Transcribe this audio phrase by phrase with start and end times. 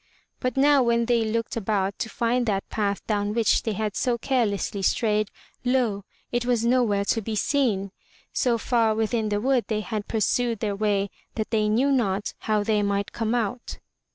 [0.39, 4.17] But now when they looked about to find that path down which they had so
[4.17, 5.29] carelessly strayed,
[5.63, 6.05] lo!
[6.31, 7.91] it was nowhere to be seen.
[8.33, 12.33] So far within the wood they had pur sued their way that they knew not
[12.39, 13.77] how they might come out.